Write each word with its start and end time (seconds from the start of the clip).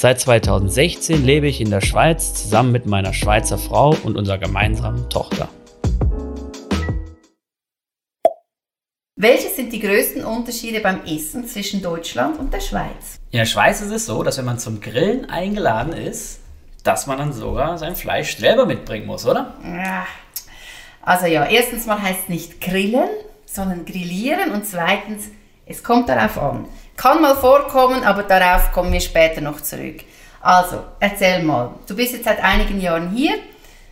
Seit 0.00 0.20
2016 0.20 1.24
lebe 1.24 1.48
ich 1.48 1.60
in 1.60 1.70
der 1.70 1.80
Schweiz 1.80 2.32
zusammen 2.32 2.70
mit 2.70 2.86
meiner 2.86 3.12
Schweizer 3.12 3.58
Frau 3.58 3.96
und 4.04 4.16
unserer 4.16 4.38
gemeinsamen 4.38 5.10
Tochter. 5.10 5.48
Welche 9.16 9.48
sind 9.48 9.72
die 9.72 9.80
größten 9.80 10.24
Unterschiede 10.24 10.78
beim 10.78 11.04
Essen 11.04 11.48
zwischen 11.48 11.82
Deutschland 11.82 12.38
und 12.38 12.54
der 12.54 12.60
Schweiz? 12.60 13.18
In 13.32 13.40
der 13.40 13.46
Schweiz 13.46 13.80
ist 13.80 13.90
es 13.90 14.06
so, 14.06 14.22
dass 14.22 14.38
wenn 14.38 14.44
man 14.44 14.60
zum 14.60 14.80
Grillen 14.80 15.28
eingeladen 15.28 15.92
ist, 15.92 16.38
dass 16.84 17.08
man 17.08 17.18
dann 17.18 17.32
sogar 17.32 17.76
sein 17.76 17.96
Fleisch 17.96 18.36
selber 18.36 18.66
mitbringen 18.66 19.06
muss, 19.06 19.26
oder? 19.26 19.56
Ja. 19.64 20.06
Also 21.02 21.26
ja, 21.26 21.44
erstens 21.44 21.86
mal 21.86 22.00
heißt 22.00 22.20
es 22.22 22.28
nicht 22.28 22.60
grillen, 22.60 23.08
sondern 23.46 23.84
grillieren 23.84 24.52
und 24.52 24.64
zweitens, 24.64 25.24
es 25.66 25.82
kommt 25.82 26.08
darauf 26.08 26.38
an. 26.38 26.66
Kann 26.98 27.22
mal 27.22 27.36
vorkommen, 27.36 28.02
aber 28.02 28.24
darauf 28.24 28.72
kommen 28.72 28.92
wir 28.92 29.00
später 29.00 29.40
noch 29.40 29.60
zurück. 29.60 30.00
Also, 30.40 30.82
erzähl 30.98 31.44
mal, 31.44 31.70
du 31.86 31.94
bist 31.94 32.12
jetzt 32.12 32.24
seit 32.24 32.42
einigen 32.42 32.80
Jahren 32.80 33.10
hier. 33.10 33.34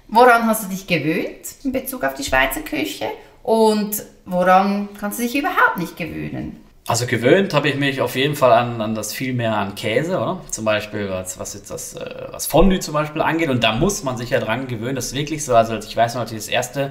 Woran 0.09 0.45
hast 0.49 0.65
du 0.65 0.69
dich 0.69 0.89
gewöhnt 0.89 1.47
in 1.63 1.71
Bezug 1.71 2.03
auf 2.03 2.15
die 2.15 2.25
Schweizer 2.25 2.63
Küche? 2.63 3.07
Und 3.45 4.03
woran 4.25 4.89
kannst 4.99 5.21
du 5.21 5.23
dich 5.23 5.37
überhaupt 5.37 5.79
nicht 5.79 5.97
gewöhnen? 5.97 6.61
Also 6.89 7.07
gewöhnt 7.07 7.55
habe 7.55 7.69
ich 7.69 7.77
mich 7.77 8.01
auf 8.01 8.17
jeden 8.17 8.35
Fall 8.35 8.53
an, 8.53 8.81
an 8.81 8.97
das 8.97 9.13
viel 9.13 9.35
mehr 9.35 9.57
an 9.57 9.77
Käse, 9.77 10.17
oder? 10.17 10.41
Zum 10.51 10.65
Beispiel, 10.65 11.09
was, 11.09 11.39
was 11.39 11.55
jetzt 11.55 11.71
das 11.71 11.95
äh, 11.95 12.27
was 12.33 12.49
Fondue 12.49 12.81
zum 12.81 12.95
Beispiel 12.95 13.23
angeht. 13.23 13.51
Und 13.51 13.63
da 13.63 13.73
muss 13.73 14.03
man 14.03 14.17
sich 14.17 14.31
ja 14.31 14.41
dran 14.41 14.67
gewöhnen. 14.67 14.97
Das 14.97 15.07
ist 15.07 15.15
wirklich 15.15 15.45
so. 15.45 15.55
Also 15.55 15.77
ich 15.77 15.97
weiß 15.97 16.15
noch, 16.15 16.23
als 16.23 16.33
ich 16.33 16.39
das 16.39 16.49
erste 16.49 16.91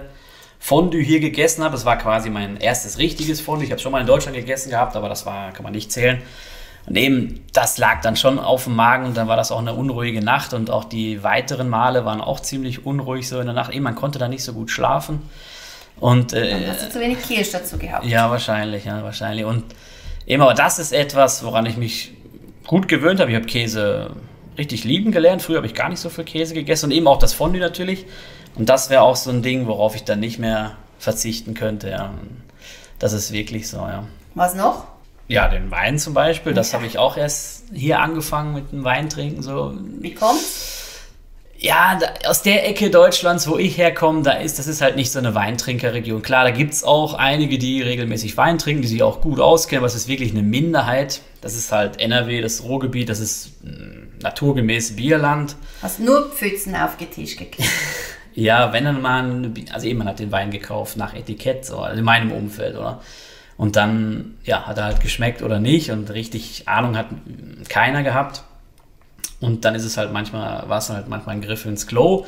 Fondue 0.60 1.02
hier 1.02 1.20
gegessen 1.20 1.64
habe, 1.64 1.74
das 1.74 1.86
war 1.86 1.98
quasi 1.98 2.30
mein 2.30 2.58
erstes 2.58 2.98
richtiges 2.98 3.42
Fondue. 3.42 3.66
Ich 3.66 3.72
habe 3.72 3.82
schon 3.82 3.92
mal 3.92 4.02
in 4.02 4.08
Deutschland 4.08 4.36
gegessen 4.36 4.70
gehabt, 4.70 4.96
aber 4.96 5.10
das 5.10 5.26
war, 5.26 5.52
kann 5.52 5.64
man 5.64 5.74
nicht 5.74 5.92
zählen. 5.92 6.22
Und 6.88 6.96
eben, 6.98 7.44
das 7.54 7.78
lag 7.78 8.02
dann 8.02 8.16
schon 8.16 8.38
auf 8.38 8.66
dem 8.66 8.76
Magen 8.76 9.06
und 9.06 9.18
dann 9.18 9.28
war 9.28 9.38
das 9.38 9.52
auch 9.52 9.60
eine 9.60 9.74
unruhige 9.74 10.24
Nacht 10.24 10.54
und 10.54 10.70
auch 10.70 10.84
die 10.84 11.24
weiteren 11.24 11.68
Male 11.68 12.06
waren 12.06 12.22
auch 12.22 12.40
ziemlich 12.40 12.86
unruhig 12.86 13.28
so 13.28 13.40
in 13.40 13.46
der 13.48 13.56
Nacht. 13.56 13.74
Eben, 13.74 13.84
man 13.84 13.96
konnte 13.96 14.20
da 14.20 14.28
nicht 14.28 14.44
so 14.44 14.54
gut 14.54 14.70
schlafen. 14.70 15.24
Und, 16.00 16.34
äh, 16.34 16.52
Dann 16.52 16.68
hast 16.68 16.86
du 16.86 16.90
zu 16.92 17.00
wenig 17.00 17.22
Kirsch 17.22 17.52
dazu 17.52 17.78
gehabt. 17.78 18.06
Ja, 18.06 18.30
wahrscheinlich, 18.30 18.86
ja, 18.86 19.04
wahrscheinlich. 19.04 19.46
Und 19.46 19.64
eben, 20.28 20.44
aber 20.44 20.54
das 20.54 20.78
ist 20.78 20.92
etwas, 20.92 21.44
woran 21.44 21.66
ich 21.66 21.78
mich 21.78 22.14
gut 22.68 22.88
gewöhnt 22.88 23.20
habe. 23.20 23.32
Ich 23.32 23.36
habe 23.36 23.46
Käse 23.46 24.12
richtig 24.58 24.84
lieben 24.84 25.12
gelernt. 25.12 25.42
Früher 25.42 25.58
habe 25.58 25.68
ich 25.68 25.74
gar 25.74 25.90
nicht 25.90 26.00
so 26.00 26.10
viel 26.10 26.24
Käse 26.24 26.54
gegessen 26.54 26.88
und 26.88 26.92
eben 26.92 27.08
auch 27.08 27.20
das 27.20 27.34
Fondue 27.34 27.60
natürlich. 27.60 28.06
Und 28.56 28.70
das 28.70 28.90
wäre 28.90 29.02
auch 29.02 29.16
so 29.16 29.30
ein 29.30 29.42
Ding, 29.42 29.68
worauf 29.68 29.96
ich 29.96 30.04
dann 30.04 30.20
nicht 30.20 30.40
mehr 30.40 30.78
verzichten 31.00 31.54
könnte. 31.54 31.90
Ja. 31.90 32.14
Das 33.00 33.14
ist 33.14 33.32
wirklich 33.32 33.68
so, 33.68 33.78
ja. 33.78 34.06
Was 34.34 34.56
noch? 34.56 34.86
Ja, 35.28 35.48
den 35.48 35.72
Wein 35.72 35.98
zum 35.98 36.14
Beispiel. 36.14 36.54
Das 36.54 36.74
habe 36.74 36.86
ich 36.86 36.98
auch 36.98 37.18
erst 37.18 37.64
hier 37.74 38.00
angefangen 38.00 38.54
mit 38.54 38.72
dem 38.72 38.84
Weintrinken. 38.84 39.42
So. 39.42 39.74
Wie 40.00 40.14
kommt's? 40.14 40.76
ja, 41.58 41.98
da, 42.00 42.30
aus 42.30 42.42
der 42.42 42.68
Ecke 42.68 42.90
Deutschlands, 42.90 43.48
wo 43.48 43.58
ich 43.58 43.78
herkomme, 43.78 44.22
da 44.24 44.34
ist, 44.34 44.60
das 44.60 44.68
ist 44.68 44.82
halt 44.82 44.96
nicht 44.96 45.12
so 45.12 45.20
eine 45.20 45.36
Weintrinkerregion. 45.36 46.22
Klar, 46.22 46.44
da 46.44 46.52
gibt 46.52 46.74
es 46.74 46.84
auch 46.84 47.14
einige, 47.14 47.58
die 47.58 47.82
regelmäßig 47.82 48.36
Wein 48.38 48.58
trinken, 48.58 48.82
die 48.82 48.88
sich 48.88 49.04
auch 49.04 49.22
gut 49.22 49.40
auskennen, 49.40 49.80
aber 49.80 49.88
es 49.88 49.96
ist 49.96 50.08
wirklich 50.08 50.32
eine 50.32 50.44
Minderheit. 50.44 51.22
Das 51.42 51.56
ist 51.56 51.72
halt 51.72 52.00
NRW, 52.00 52.42
das 52.42 52.64
Ruhrgebiet, 52.64 53.10
das 53.10 53.20
ist 53.20 53.64
mm, 53.64 54.20
naturgemäß 54.22 54.96
Bierland. 54.96 55.56
Hast 55.82 56.00
nur 56.00 56.30
Pfützen 56.30 56.76
auf 56.76 56.98
den 56.98 57.10
Tisch 57.10 57.36
gekriegt? 57.36 57.70
ja, 58.36 58.74
wenn 58.74 58.84
dann 58.84 59.02
mal, 59.02 59.52
also 59.72 59.88
eben, 59.88 60.00
man 60.00 60.08
hat 60.10 60.20
den 60.20 60.32
Wein 60.32 60.52
gekauft 60.52 60.98
nach 60.98 61.14
Etikett, 61.14 61.66
so, 61.66 61.80
also 61.80 61.98
in 61.98 62.04
meinem 62.04 62.32
Umfeld, 62.32 62.76
oder? 62.76 63.02
Und 63.58 63.78
dann, 63.78 64.36
ja, 64.44 64.68
hat 64.68 64.78
er 64.78 64.84
halt 64.84 65.00
geschmeckt 65.00 65.42
oder 65.42 65.60
nicht 65.60 65.90
und 65.90 66.12
richtig 66.12 66.68
Ahnung 66.68 66.98
hat 66.98 67.08
keiner 67.70 68.04
gehabt. 68.04 68.44
Und 69.40 69.64
dann 69.64 69.76
ist 69.76 69.86
es 69.86 69.96
halt 69.96 70.12
manchmal, 70.12 70.68
war 70.68 70.80
es 70.80 70.90
halt 70.90 71.08
manchmal 71.08 71.36
ein 71.36 71.42
Griff 71.42 71.66
ins 71.66 71.88
Klo. 71.88 72.26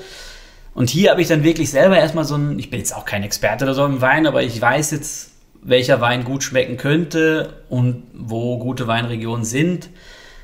Und 0.74 0.90
hier 0.90 1.12
habe 1.12 1.22
ich 1.22 1.28
dann 1.28 1.44
wirklich 1.44 1.70
selber 1.70 1.98
erstmal 1.98 2.24
so 2.24 2.36
ein, 2.36 2.58
ich 2.58 2.70
bin 2.70 2.80
jetzt 2.80 2.96
auch 2.96 3.04
kein 3.04 3.24
Experte 3.24 3.66
oder 3.66 3.74
so 3.74 3.86
im 3.86 4.00
Wein, 4.00 4.26
aber 4.26 4.44
ich 4.44 4.62
weiß 4.62 4.92
jetzt, 4.92 5.32
welcher 5.62 6.00
Wein 6.00 6.24
gut 6.24 6.44
schmecken 6.44 6.78
könnte 6.78 7.64
und 7.68 8.04
wo 8.14 8.60
gute 8.60 8.88
Weinregionen 8.88 9.44
sind 9.44 9.90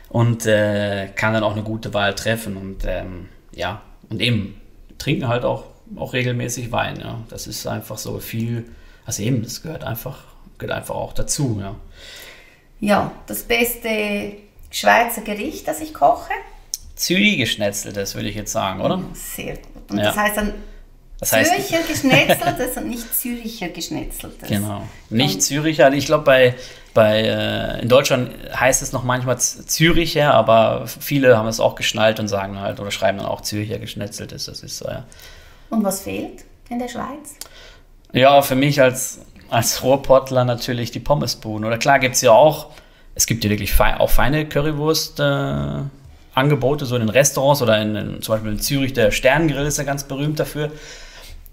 und 0.09 0.45
äh, 0.45 1.07
kann 1.15 1.33
dann 1.33 1.43
auch 1.43 1.53
eine 1.53 1.63
gute 1.63 1.93
Wahl 1.93 2.13
treffen. 2.15 2.57
Und 2.57 2.83
ähm, 2.85 3.29
ja, 3.53 3.81
und 4.09 4.21
eben 4.21 4.55
trinken 5.03 5.27
halt 5.27 5.43
auch, 5.43 5.65
auch 5.95 6.13
regelmäßig 6.13 6.71
Wein. 6.71 6.99
Ja. 6.99 7.19
Das 7.29 7.47
ist 7.47 7.67
einfach 7.67 7.97
so 7.97 8.19
viel, 8.19 8.65
also 9.05 9.21
eben, 9.21 9.43
das 9.43 9.61
gehört 9.61 9.83
einfach, 9.83 10.23
gehört 10.57 10.77
einfach 10.77 10.95
auch 10.95 11.13
dazu. 11.13 11.59
Ja, 11.61 11.75
ja 12.79 13.11
das 13.27 13.43
beste 13.43 14.33
Schweizer 14.71 15.21
Gericht, 15.21 15.67
das 15.67 15.81
ich 15.81 15.93
koche, 15.93 16.31
Zürich 16.95 17.37
geschnetzeltes, 17.37 18.15
würde 18.15 18.29
ich 18.29 18.35
jetzt 18.35 18.51
sagen, 18.51 18.79
oder? 18.79 19.03
Sehr 19.13 19.55
gut. 19.55 19.89
Und 19.89 19.97
ja. 19.97 20.05
das 20.05 20.15
heißt 20.15 20.37
dann 20.37 20.53
das 21.19 21.33
heißt, 21.33 21.51
Zürcher 21.53 21.83
geschnetzeltes 21.87 22.77
und 22.77 22.89
nicht 22.89 23.15
Züricher 23.15 23.69
geschnetzeltes. 23.69 24.47
Genau. 24.47 24.83
Nicht 25.09 25.41
Züricher. 25.41 25.91
Ich 25.93 26.05
glaube, 26.05 26.23
bei, 26.25 26.55
bei, 26.93 27.21
äh, 27.21 27.81
in 27.81 27.89
Deutschland 27.89 28.31
heißt 28.55 28.81
es 28.81 28.91
noch 28.91 29.03
manchmal 29.03 29.39
Züricher, 29.39 30.33
aber 30.33 30.85
viele 30.87 31.37
haben 31.37 31.47
es 31.47 31.59
auch 31.59 31.75
geschnallt 31.75 32.19
und 32.19 32.27
sagen 32.27 32.59
halt 32.59 32.79
oder 32.79 32.91
schreiben 32.91 33.17
dann 33.17 33.27
auch 33.27 33.41
Züricher 33.41 33.79
geschnetzeltes. 33.79 34.45
Das 34.45 34.61
ist 34.61 34.77
so, 34.77 34.87
ja. 34.87 35.03
Und 35.69 35.83
was 35.83 36.01
fehlt 36.01 36.45
in 36.69 36.79
der 36.79 36.87
Schweiz? 36.87 37.35
Ja, 38.11 38.41
für 38.41 38.55
mich 38.55 38.81
als, 38.81 39.19
als 39.49 39.83
Ruhrpottler 39.83 40.45
natürlich 40.45 40.91
die 40.91 40.99
Pommesbuden. 40.99 41.65
Oder 41.65 41.77
klar 41.77 41.99
gibt 41.99 42.15
es 42.15 42.21
ja 42.21 42.31
auch, 42.31 42.67
es 43.15 43.25
gibt 43.25 43.43
ja 43.43 43.49
wirklich 43.49 43.73
fein, 43.73 43.97
auch 43.97 44.09
feine 44.09 44.47
Currywurst. 44.47 45.19
Äh, 45.19 45.83
Angebote, 46.35 46.85
so 46.85 46.95
in 46.95 47.01
den 47.01 47.09
Restaurants 47.09 47.61
oder 47.61 47.79
in, 47.79 47.95
in, 47.95 48.21
zum 48.21 48.33
Beispiel 48.33 48.51
in 48.53 48.59
Zürich, 48.59 48.93
der 48.93 49.11
Sterngrill 49.11 49.65
ist 49.65 49.77
ja 49.77 49.83
ganz 49.83 50.03
berühmt 50.03 50.39
dafür. 50.39 50.71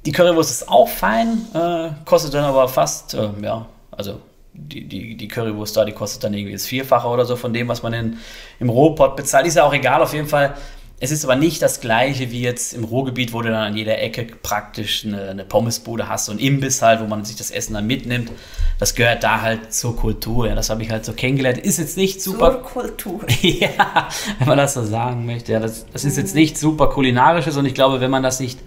Die 0.07 0.13
Currywurst 0.13 0.51
ist 0.51 0.69
auch 0.71 0.89
fein, 0.89 1.47
äh, 1.53 1.91
kostet 2.07 2.33
dann 2.33 2.45
aber 2.45 2.67
fast, 2.67 3.13
äh, 3.13 3.29
ja, 3.43 3.67
also 3.91 4.21
die, 4.69 4.87
die, 4.87 5.17
die 5.17 5.29
Currywurst 5.29 5.77
da, 5.77 5.85
die 5.85 5.93
kostet 5.93 6.25
dann 6.25 6.35
irgendwie 6.35 6.53
das 6.53 6.67
Vierfache 6.67 7.09
oder 7.09 7.25
so 7.25 7.37
von 7.37 7.53
dem, 7.53 7.69
was 7.69 7.83
man 7.83 7.93
in, 7.93 8.17
im 8.59 8.69
Rohpot 8.69 9.17
bezahlt. 9.17 9.47
Ist 9.47 9.57
ja 9.57 9.65
auch 9.65 9.75
egal, 9.75 10.03
auf 10.03 10.13
jeden 10.13 10.29
Fall 10.29 10.55
es 11.03 11.11
ist 11.11 11.25
aber 11.25 11.35
nicht 11.35 11.63
das 11.63 11.81
gleiche 11.81 12.31
wie 12.31 12.43
jetzt 12.43 12.75
im 12.75 12.85
Ruhrgebiet, 12.85 13.33
wo 13.33 13.41
du 13.41 13.49
dann 13.49 13.73
an 13.73 13.77
jeder 13.77 13.99
Ecke 13.99 14.27
praktisch 14.43 15.07
eine, 15.07 15.31
eine 15.31 15.45
Pommesbude 15.45 16.11
hast, 16.11 16.27
so 16.27 16.33
ein 16.33 16.39
Imbiss 16.39 16.83
halt, 16.83 17.01
wo 17.01 17.07
man 17.07 17.25
sich 17.25 17.37
das 17.37 17.51
Essen 17.51 17.73
dann 17.73 17.87
mitnimmt. 17.87 18.31
Das 18.79 18.95
gehört 18.95 19.25
da 19.25 19.41
halt 19.41 19.73
zur 19.73 19.97
Kultur. 19.97 20.47
Ja, 20.47 20.55
das 20.55 20.69
habe 20.69 20.83
ich 20.83 20.91
halt 20.91 21.07
so 21.07 21.15
kennengelernt. 21.15 21.57
Ist 21.57 21.79
jetzt 21.79 21.97
nicht 21.97 22.21
super. 22.21 22.53
Zur 22.53 22.63
Kultur. 22.63 23.21
ja, 23.41 24.09
wenn 24.39 24.49
man 24.49 24.59
das 24.59 24.75
so 24.75 24.85
sagen 24.85 25.25
möchte. 25.25 25.53
Ja, 25.53 25.61
das, 25.61 25.87
das 25.91 26.05
ist 26.05 26.19
jetzt 26.19 26.35
nicht 26.35 26.59
super 26.59 26.91
kulinarisches 26.91 27.57
und 27.57 27.65
ich 27.65 27.75
glaube, 27.75 28.03
wenn 28.03 28.11
man 28.11 28.23
das 28.23 28.39
nicht 28.39 28.59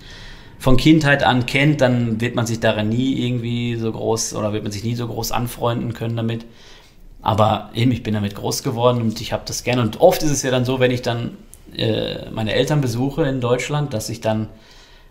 von 0.64 0.78
Kindheit 0.78 1.24
an 1.24 1.46
kennt, 1.46 1.82
dann 1.82 2.22
wird 2.22 2.36
man 2.36 2.46
sich 2.46 2.62
daran 2.62 2.88
nie 2.88 3.28
irgendwie 3.28 3.76
so 3.76 3.92
groß 3.92 4.34
oder 4.36 4.54
wird 4.54 4.64
man 4.64 4.72
sich 4.72 4.86
nie 4.86 4.96
so 4.96 5.06
groß 5.06 5.34
anfreunden 5.34 5.94
können 5.94 6.16
damit. 6.16 6.46
Aber 7.22 7.70
eben, 7.74 7.92
ich 7.92 8.02
bin 8.02 8.14
damit 8.14 8.34
groß 8.34 8.64
geworden 8.64 9.02
und 9.02 9.20
ich 9.20 9.34
habe 9.34 9.44
das 9.46 9.66
gerne. 9.66 9.82
Und 9.82 10.00
oft 10.00 10.24
ist 10.24 10.32
es 10.32 10.42
ja 10.42 10.52
dann 10.52 10.64
so, 10.64 10.80
wenn 10.80 10.92
ich 10.92 11.02
dann 11.02 11.38
äh, 11.76 12.30
meine 12.30 12.54
Eltern 12.54 12.80
besuche 12.80 13.24
in 13.24 13.42
Deutschland, 13.42 13.94
dass 13.94 14.08
ich 14.08 14.22
dann 14.22 14.48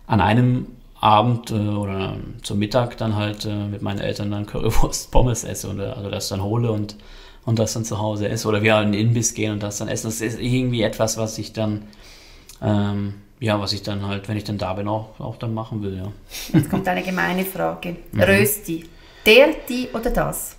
an 0.07 0.23
einem 0.23 0.69
Abend 0.99 1.51
äh, 1.51 1.55
oder 1.55 2.17
zum 2.41 2.59
Mittag 2.59 2.97
dann 2.97 3.15
halt 3.15 3.45
äh, 3.45 3.67
mit 3.67 3.83
meinen 3.83 4.01
Eltern 4.01 4.31
dann 4.31 4.47
Currywurst 4.47 5.11
Pommes 5.11 5.45
esse 5.45 5.69
oder 5.69 5.99
also 5.99 6.09
das 6.09 6.31
dann 6.31 6.43
hole 6.43 6.73
und, 6.73 6.97
und 7.45 7.59
das 7.59 7.75
dann 7.75 7.85
zu 7.85 7.99
Hause 7.99 8.27
esse 8.27 8.49
oder 8.49 8.63
wir 8.63 8.81
in 8.81 8.93
den 8.93 9.09
Imbiss 9.09 9.35
gehen 9.35 9.53
und 9.53 9.63
das 9.63 9.77
dann 9.77 9.89
essen. 9.89 10.07
Das 10.07 10.23
ist 10.23 10.41
irgendwie 10.41 10.81
etwas, 10.81 11.19
was 11.19 11.37
ich 11.37 11.53
dann 11.53 11.83
ähm, 12.63 13.17
ja, 13.43 13.61
was 13.61 13.73
ich 13.73 13.83
dann 13.83 14.07
halt, 14.07 14.29
wenn 14.29 14.37
ich 14.37 14.45
dann 14.45 14.57
da 14.57 14.73
bin, 14.73 14.87
auch, 14.87 15.19
auch 15.19 15.37
dann 15.37 15.53
machen 15.53 15.83
will, 15.83 15.97
ja. 15.97 16.13
Jetzt 16.57 16.71
kommt 16.71 16.87
eine 16.87 17.03
gemeine 17.03 17.45
Frage. 17.45 17.97
Mhm. 18.13 18.21
Rösti. 18.21 18.85
Der, 19.27 19.49
die 19.69 19.89
oder 19.93 20.11
das? 20.11 20.57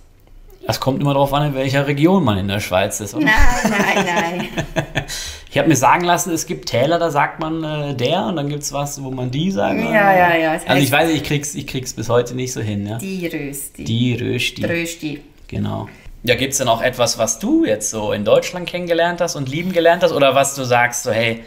Es 0.66 0.80
kommt 0.80 1.00
immer 1.00 1.14
darauf 1.14 1.32
an, 1.32 1.48
in 1.48 1.54
welcher 1.54 1.86
Region 1.86 2.22
man 2.24 2.36
in 2.36 2.48
der 2.48 2.60
Schweiz 2.60 3.00
ist. 3.00 3.14
Oder? 3.14 3.24
Nein, 3.24 3.34
nein, 3.70 4.04
nein. 4.06 4.48
ich 5.50 5.56
habe 5.56 5.68
mir 5.68 5.76
sagen 5.76 6.04
lassen, 6.04 6.32
es 6.32 6.46
gibt 6.46 6.68
Täler, 6.68 6.98
da 6.98 7.10
sagt 7.10 7.40
man 7.40 7.64
äh, 7.64 7.94
der 7.94 8.26
und 8.26 8.36
dann 8.36 8.50
gibt 8.50 8.62
es 8.62 8.72
was, 8.72 9.02
wo 9.02 9.10
man 9.10 9.30
die 9.30 9.50
sagt. 9.50 9.80
Ja, 9.80 10.12
ja, 10.14 10.36
ja. 10.36 10.52
Also 10.66 10.82
ich 10.82 10.92
weiß, 10.92 11.10
ich 11.10 11.22
krieg's, 11.22 11.54
ich 11.54 11.66
krieg's 11.66 11.94
bis 11.94 12.10
heute 12.10 12.34
nicht 12.34 12.52
so 12.52 12.60
hin. 12.60 12.86
Ja? 12.86 12.98
Die 12.98 13.26
Rösti. 13.26 13.84
Die 13.84 14.14
Rösti. 14.14 14.64
Rösti. 14.64 15.22
Genau. 15.48 15.88
Ja, 16.22 16.34
gibt 16.34 16.52
es 16.52 16.58
denn 16.58 16.68
auch 16.68 16.82
etwas, 16.82 17.18
was 17.18 17.38
du 17.38 17.64
jetzt 17.64 17.88
so 17.88 18.12
in 18.12 18.26
Deutschland 18.26 18.68
kennengelernt 18.68 19.22
hast 19.22 19.36
und 19.36 19.48
lieben 19.48 19.72
gelernt 19.72 20.02
hast? 20.02 20.12
Oder 20.12 20.34
was 20.34 20.54
du 20.54 20.64
sagst, 20.64 21.04
so 21.04 21.12
hey, 21.12 21.42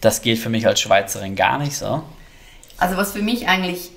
Das 0.00 0.22
geht 0.22 0.38
für 0.38 0.50
mich 0.50 0.66
als 0.66 0.80
Schweizerin 0.80 1.36
gar 1.36 1.58
nicht 1.58 1.76
so. 1.76 2.02
Also 2.78 2.96
was 2.96 3.12
für 3.12 3.22
mich 3.22 3.48
eigentlich 3.48 3.90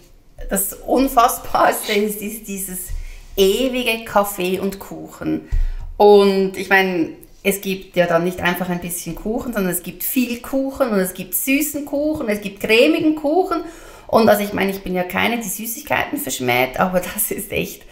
das 0.50 0.74
Unfassbarste 0.74 1.94
ist, 1.94 2.22
ist 2.22 2.48
dieses 2.48 2.88
ewige 3.36 4.06
Kaffee 4.06 4.60
und 4.60 4.80
Kuchen. 4.80 5.50
Und 5.98 6.56
ich 6.56 6.70
meine, 6.70 7.10
es 7.44 7.62
gibt 7.62 7.96
ja 7.96 8.06
dann 8.06 8.24
nicht 8.24 8.42
einfach 8.42 8.70
ein 8.70 8.82
bisschen 8.82 9.16
Kuchen, 9.16 9.54
sondern 9.54 9.72
es 9.72 9.84
gibt 9.84 10.04
viel 10.04 10.42
Kuchen 10.42 10.90
und 10.90 11.00
es 11.00 11.14
gibt 11.14 11.34
süßen 11.34 11.86
Kuchen, 11.86 12.28
es 12.30 12.42
gibt 12.42 12.60
cremigen 12.60 13.16
Kuchen. 13.16 13.64
Und 14.08 14.28
also 14.28 14.44
ich 14.44 14.54
meine, 14.54 14.72
ich 14.72 14.82
bin 14.82 14.96
ja 14.96 15.04
keine, 15.04 15.38
die 15.38 15.48
Süßigkeiten 15.48 16.18
verschmäht, 16.18 16.80
aber 16.80 17.00
das 17.14 17.32
ist 17.32 17.52
echt. 17.52 17.84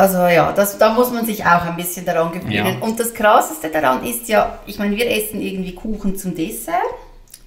Also 0.00 0.16
ja, 0.28 0.50
das, 0.52 0.78
da 0.78 0.94
muss 0.94 1.10
man 1.10 1.26
sich 1.26 1.44
auch 1.44 1.60
ein 1.60 1.76
bisschen 1.76 2.06
daran 2.06 2.32
gewöhnen. 2.32 2.52
Ja. 2.52 2.78
Und 2.80 2.98
das 2.98 3.12
Krasseste 3.12 3.68
daran 3.68 4.02
ist 4.02 4.30
ja, 4.30 4.58
ich 4.64 4.78
meine, 4.78 4.96
wir 4.96 5.06
essen 5.10 5.42
irgendwie 5.42 5.74
Kuchen 5.74 6.16
zum 6.16 6.34
Dessert. 6.34 6.74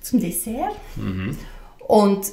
Zum 0.04 0.20
Dessert. 0.20 0.76
Mhm. 0.96 1.36
Und 1.80 2.28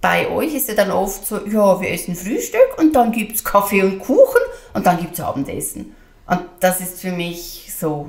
bei 0.00 0.30
euch 0.30 0.54
ist 0.54 0.68
ja 0.68 0.74
dann 0.74 0.90
oft 0.90 1.26
so, 1.26 1.46
ja, 1.46 1.78
wir 1.78 1.90
essen 1.90 2.16
Frühstück 2.16 2.78
und 2.78 2.96
dann 2.96 3.12
gibt 3.12 3.34
es 3.34 3.44
Kaffee 3.44 3.82
und 3.82 3.98
Kuchen 3.98 4.40
und 4.72 4.86
dann 4.86 4.96
gibt 4.96 5.12
es 5.12 5.20
Abendessen. 5.20 5.94
Und 6.26 6.40
das 6.60 6.80
ist 6.80 6.98
für 6.98 7.12
mich 7.12 7.70
so 7.78 8.08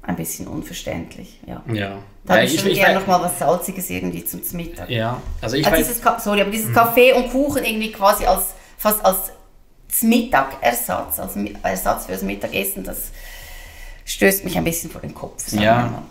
ein 0.00 0.16
bisschen 0.16 0.46
unverständlich. 0.46 1.38
Ja. 1.46 1.62
ja. 1.70 1.98
Da 2.24 2.38
ja, 2.38 2.44
ich 2.44 2.58
schon 2.58 2.72
gerne 2.72 2.98
noch 2.98 3.06
mal 3.06 3.20
was 3.20 3.38
Salziges 3.38 3.90
irgendwie 3.90 4.24
zum, 4.24 4.40
Mittag. 4.52 4.88
Ja, 4.88 5.20
also 5.42 5.54
ich 5.54 5.66
also. 5.66 5.76
Dieses, 5.76 6.00
sorry, 6.24 6.40
aber 6.40 6.50
dieses 6.50 6.70
mhm. 6.70 6.74
Kaffee 6.74 7.12
und 7.12 7.30
Kuchen 7.30 7.62
irgendwie 7.62 7.92
quasi 7.92 8.24
als, 8.24 8.54
fast 8.78 9.04
als 9.04 9.35
Mittagersatz, 10.02 11.18
als 11.18 11.36
Ersatz 11.62 12.06
für 12.06 12.12
das 12.12 12.22
Mittagessen, 12.22 12.84
das 12.84 13.10
stößt 14.04 14.44
mich 14.44 14.56
ein 14.56 14.64
bisschen 14.64 14.90
vor 14.90 15.00
den 15.00 15.14
Kopf. 15.14 15.52
Ja. 15.52 16.04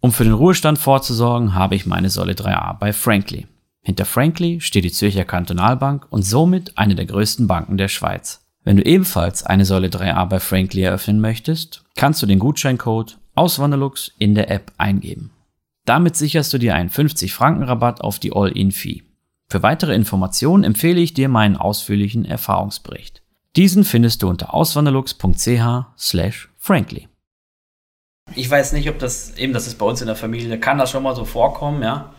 Um 0.00 0.12
für 0.12 0.24
den 0.24 0.32
Ruhestand 0.32 0.78
vorzusorgen, 0.78 1.54
habe 1.54 1.74
ich 1.74 1.86
meine 1.86 2.10
Säule 2.10 2.32
3a 2.32 2.78
bei 2.78 2.92
Frankly. 2.92 3.46
Hinter 3.82 4.04
Frankly 4.04 4.60
steht 4.60 4.84
die 4.84 4.92
Zürcher 4.92 5.24
Kantonalbank 5.24 6.06
und 6.10 6.22
somit 6.22 6.76
eine 6.78 6.94
der 6.94 7.06
größten 7.06 7.46
Banken 7.46 7.76
der 7.76 7.88
Schweiz. 7.88 8.46
Wenn 8.62 8.76
du 8.76 8.82
ebenfalls 8.82 9.42
eine 9.42 9.64
Säule 9.64 9.88
3a 9.88 10.26
bei 10.26 10.38
Frankly 10.38 10.82
eröffnen 10.82 11.20
möchtest, 11.20 11.84
kannst 11.96 12.22
du 12.22 12.26
den 12.26 12.38
Gutscheincode 12.38 13.18
Auswanderlux 13.34 14.12
in 14.18 14.34
der 14.34 14.50
App 14.50 14.72
eingeben. 14.76 15.32
Damit 15.86 16.14
sicherst 16.14 16.52
du 16.52 16.58
dir 16.58 16.74
einen 16.74 16.90
50 16.90 17.32
Franken 17.32 17.62
Rabatt 17.62 18.02
auf 18.02 18.18
die 18.18 18.32
All-In-Fee. 18.34 19.02
Für 19.48 19.62
weitere 19.62 19.94
Informationen 19.94 20.62
empfehle 20.62 21.00
ich 21.00 21.14
dir 21.14 21.28
meinen 21.28 21.56
ausführlichen 21.56 22.24
Erfahrungsbericht. 22.24 23.19
Diesen 23.56 23.84
findest 23.84 24.22
du 24.22 24.28
unter 24.28 24.54
auswanderlux.ch 24.54 25.84
slash 25.98 26.50
frankly. 26.56 27.08
Ich 28.36 28.48
weiß 28.48 28.72
nicht, 28.72 28.88
ob 28.88 28.98
das, 28.98 29.36
eben 29.36 29.52
das 29.52 29.66
ist 29.66 29.76
bei 29.76 29.86
uns 29.86 30.00
in 30.00 30.06
der 30.06 30.16
Familie, 30.16 30.60
kann 30.60 30.78
das 30.78 30.90
schon 30.90 31.02
mal 31.02 31.16
so 31.16 31.24
vorkommen, 31.24 31.82
ja. 31.82 32.14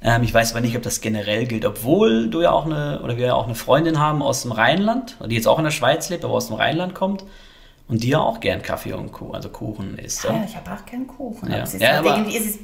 Ähm, 0.00 0.22
ich 0.22 0.32
weiß 0.32 0.52
aber 0.52 0.62
nicht, 0.62 0.76
ob 0.76 0.82
das 0.82 1.00
generell 1.00 1.46
gilt, 1.46 1.64
obwohl 1.64 2.28
du 2.28 2.40
ja 2.40 2.50
auch 2.50 2.64
eine, 2.64 3.00
oder 3.02 3.16
wir 3.16 3.26
ja 3.26 3.34
auch 3.34 3.44
eine 3.44 3.54
Freundin 3.54 4.00
haben 4.00 4.22
aus 4.22 4.42
dem 4.42 4.52
Rheinland, 4.52 5.18
die 5.26 5.34
jetzt 5.34 5.46
auch 5.46 5.58
in 5.58 5.64
der 5.64 5.70
Schweiz 5.70 6.08
lebt, 6.08 6.24
aber 6.24 6.34
aus 6.34 6.48
dem 6.48 6.56
Rheinland 6.56 6.94
kommt. 6.94 7.24
Und 7.88 8.02
die 8.02 8.08
ja 8.08 8.20
auch 8.20 8.40
gern 8.40 8.62
Kaffee 8.62 8.94
und 8.94 9.12
Kuchen, 9.12 9.34
also 9.34 9.50
Kuchen 9.50 9.98
isst. 9.98 10.24
Ja, 10.24 10.32
ja 10.32 10.44
ich 10.48 10.56
habe 10.56 10.72
auch 10.72 10.86
gern 10.86 11.06
Kuchen. 11.06 11.50
Ja. 11.50 11.56
Aber 11.56 11.64
es 11.64 11.74
ist, 11.74 11.82
ja, 11.82 11.88
halt 11.88 11.98
aber 11.98 12.16
irgendwie, 12.16 12.36
ist 12.36 12.58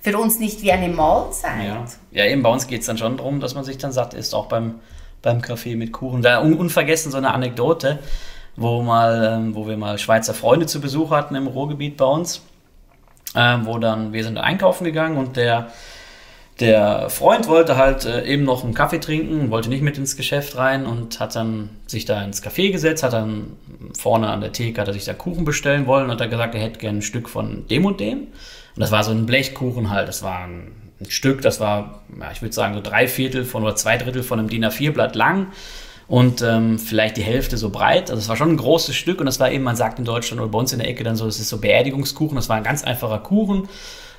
für 0.00 0.18
uns 0.18 0.40
nicht 0.40 0.62
wie 0.62 0.72
eine 0.72 0.88
Mahlzeit. 0.88 1.64
Ja, 1.64 1.84
ja 2.10 2.24
eben 2.26 2.42
bei 2.42 2.50
uns 2.50 2.66
geht 2.66 2.80
es 2.80 2.86
dann 2.86 2.98
schon 2.98 3.18
darum, 3.18 3.38
dass 3.38 3.54
man 3.54 3.62
sich 3.62 3.78
dann 3.78 3.92
satt 3.92 4.14
isst, 4.14 4.34
auch 4.34 4.46
beim, 4.46 4.80
beim 5.22 5.40
Kaffee 5.40 5.76
mit 5.76 5.92
Kuchen. 5.92 6.22
Da 6.22 6.40
un 6.40 6.54
unvergessen 6.54 7.10
so 7.10 7.18
eine 7.18 7.32
Anekdote, 7.32 8.00
wo, 8.56 8.82
mal, 8.82 9.32
ähm, 9.34 9.54
wo 9.54 9.66
wir 9.66 9.76
mal 9.76 9.98
Schweizer 9.98 10.34
Freunde 10.34 10.66
zu 10.66 10.80
Besuch 10.80 11.10
hatten 11.10 11.34
im 11.34 11.46
Ruhrgebiet 11.46 11.96
bei 11.96 12.04
uns, 12.04 12.42
ähm, 13.34 13.64
wo 13.64 13.78
dann, 13.78 14.12
wir 14.12 14.24
sind 14.24 14.38
einkaufen 14.38 14.84
gegangen 14.84 15.16
und 15.16 15.36
der 15.36 15.68
der 16.60 17.08
Freund 17.08 17.48
wollte 17.48 17.76
halt 17.76 18.04
äh, 18.04 18.24
eben 18.24 18.44
noch 18.44 18.62
einen 18.62 18.74
Kaffee 18.74 19.00
trinken, 19.00 19.50
wollte 19.50 19.68
nicht 19.68 19.82
mit 19.82 19.96
ins 19.98 20.16
Geschäft 20.16 20.56
rein 20.56 20.86
und 20.86 21.18
hat 21.18 21.34
dann 21.34 21.70
sich 21.86 22.04
da 22.04 22.22
ins 22.22 22.42
Café 22.42 22.70
gesetzt, 22.70 23.02
hat 23.02 23.14
dann 23.14 23.56
vorne 23.98 24.28
an 24.28 24.40
der 24.40 24.52
Theke, 24.52 24.80
hat 24.80 24.88
er 24.88 24.94
sich 24.94 25.04
da 25.04 25.14
Kuchen 25.14 25.44
bestellen 25.44 25.86
wollen 25.86 26.10
und 26.10 26.20
hat 26.20 26.30
gesagt, 26.30 26.54
er 26.54 26.60
hätte 26.60 26.78
gerne 26.78 26.98
ein 26.98 27.02
Stück 27.02 27.28
von 27.28 27.66
dem 27.68 27.84
und 27.86 28.00
dem. 28.00 28.18
Und 28.74 28.80
das 28.80 28.92
war 28.92 29.02
so 29.02 29.12
ein 29.12 29.26
Blechkuchen 29.26 29.90
halt, 29.90 30.08
das 30.08 30.22
war 30.22 30.44
ein, 30.44 30.72
ein 31.02 31.10
Stück, 31.10 31.42
das 31.42 31.60
war, 31.60 32.02
ja, 32.18 32.30
ich 32.32 32.42
würde 32.42 32.54
sagen, 32.54 32.74
so 32.74 32.80
drei 32.80 33.08
Viertel 33.08 33.44
von 33.44 33.62
oder 33.62 33.76
zwei 33.76 33.96
Drittel 33.96 34.22
von 34.22 34.38
einem 34.38 34.48
DIN 34.48 34.64
A4-Blatt 34.64 35.14
lang 35.16 35.48
und 36.08 36.42
ähm, 36.42 36.78
vielleicht 36.78 37.16
die 37.16 37.22
Hälfte 37.22 37.56
so 37.56 37.70
breit. 37.70 38.10
Also 38.10 38.20
es 38.20 38.28
war 38.28 38.36
schon 38.36 38.50
ein 38.50 38.56
großes 38.56 38.94
Stück 38.94 39.20
und 39.20 39.26
das 39.26 39.40
war 39.40 39.50
eben, 39.50 39.64
man 39.64 39.76
sagt 39.76 39.98
in 39.98 40.04
Deutschland 40.04 40.40
oder 40.40 40.50
bei 40.50 40.58
uns 40.58 40.72
in 40.72 40.78
der 40.78 40.88
Ecke 40.88 41.04
dann 41.04 41.16
so, 41.16 41.26
es 41.26 41.40
ist 41.40 41.48
so 41.48 41.58
Beerdigungskuchen, 41.58 42.36
das 42.36 42.48
war 42.48 42.56
ein 42.56 42.64
ganz 42.64 42.84
einfacher 42.84 43.18
Kuchen, 43.18 43.68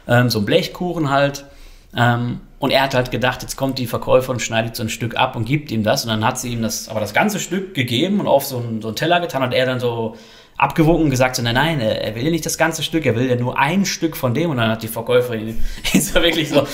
ähm, 0.07 0.29
so 0.29 0.39
ein 0.39 0.45
Blechkuchen 0.45 1.09
halt. 1.09 1.45
Ähm, 1.95 2.39
und 2.59 2.71
er 2.71 2.83
hat 2.83 2.95
halt 2.95 3.11
gedacht, 3.11 3.41
jetzt 3.41 3.57
kommt 3.57 3.77
die 3.77 3.87
Verkäuferin, 3.87 4.39
schneidet 4.39 4.75
so 4.75 4.83
ein 4.83 4.89
Stück 4.89 5.17
ab 5.17 5.35
und 5.35 5.45
gibt 5.45 5.69
ihm 5.71 5.83
das. 5.83 6.05
Und 6.05 6.09
dann 6.09 6.25
hat 6.25 6.39
sie 6.39 6.53
ihm 6.53 6.61
das, 6.61 6.89
aber 6.89 6.99
das 6.99 7.13
ganze 7.13 7.39
Stück 7.39 7.73
gegeben 7.73 8.19
und 8.19 8.27
auf 8.27 8.45
so 8.45 8.57
einen, 8.57 8.81
so 8.81 8.87
einen 8.87 8.95
Teller 8.95 9.19
getan. 9.19 9.43
Und 9.43 9.53
er 9.53 9.65
dann 9.65 9.79
so 9.79 10.15
abgewogen 10.57 11.05
und 11.05 11.09
gesagt, 11.09 11.41
nein, 11.41 11.55
nein, 11.55 11.79
er 11.79 12.15
will 12.15 12.23
ja 12.23 12.31
nicht 12.31 12.45
das 12.45 12.57
ganze 12.57 12.83
Stück, 12.83 13.05
er 13.05 13.15
will 13.15 13.29
ja 13.29 13.35
nur 13.35 13.57
ein 13.57 13.85
Stück 13.85 14.15
von 14.15 14.33
dem. 14.33 14.51
Und 14.51 14.57
dann 14.57 14.69
hat 14.69 14.83
die 14.83 14.87
Verkäuferin 14.87 15.63
ihn 15.93 16.01
so 16.01 16.15
wirklich 16.15 16.49
so 16.49 16.65